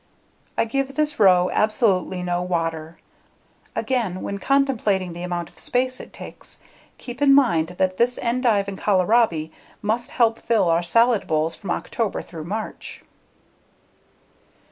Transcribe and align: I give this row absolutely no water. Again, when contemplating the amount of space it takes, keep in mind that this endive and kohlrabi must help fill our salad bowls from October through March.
I 0.57 0.65
give 0.65 0.95
this 0.95 1.19
row 1.19 1.51
absolutely 1.53 2.23
no 2.23 2.41
water. 2.41 2.97
Again, 3.75 4.23
when 4.23 4.39
contemplating 4.39 5.11
the 5.13 5.21
amount 5.21 5.51
of 5.51 5.59
space 5.59 5.99
it 5.99 6.11
takes, 6.11 6.57
keep 6.97 7.21
in 7.21 7.35
mind 7.35 7.75
that 7.77 7.97
this 7.97 8.17
endive 8.19 8.67
and 8.67 8.79
kohlrabi 8.79 9.51
must 9.83 10.09
help 10.09 10.39
fill 10.41 10.71
our 10.71 10.81
salad 10.81 11.27
bowls 11.27 11.53
from 11.53 11.69
October 11.69 12.23
through 12.23 12.45
March. 12.45 13.03